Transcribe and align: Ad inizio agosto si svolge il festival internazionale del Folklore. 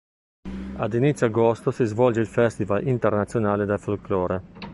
Ad 0.77 0.93
inizio 0.95 1.27
agosto 1.27 1.69
si 1.69 1.85
svolge 1.85 2.21
il 2.21 2.25
festival 2.25 2.87
internazionale 2.87 3.65
del 3.65 3.77
Folklore. 3.77 4.41